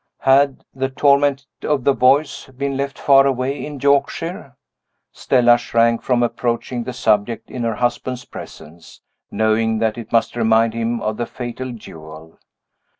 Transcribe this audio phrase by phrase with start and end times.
[0.21, 4.57] Had "the torment of the Voice" been left far away in Yorkshire?
[5.11, 10.73] Stella shrank from approaching the subject in her husband's presence, knowing that it must remind
[10.73, 12.39] him of the fatal duel.